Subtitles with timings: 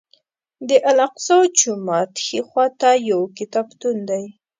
[0.67, 4.23] د الاقصی جومات ښي خوا ته یو کتابتون دی.